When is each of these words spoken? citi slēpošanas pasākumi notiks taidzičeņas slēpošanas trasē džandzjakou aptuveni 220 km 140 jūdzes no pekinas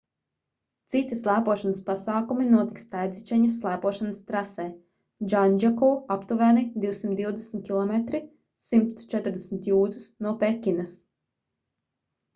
citi 0.91 1.15
slēpošanas 1.17 1.81
pasākumi 1.89 2.45
notiks 2.53 2.87
taidzičeņas 2.93 3.57
slēpošanas 3.57 4.23
trasē 4.31 4.65
džandzjakou 5.33 5.91
aptuveni 6.15 6.65
220 6.89 7.63
km 7.71 8.23
140 8.71 9.73
jūdzes 9.75 10.09
no 10.29 10.37
pekinas 10.45 10.97